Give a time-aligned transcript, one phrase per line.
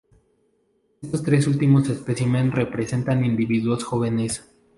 [1.03, 4.43] Estos tres últimos especímenes representan individuos jóvenes.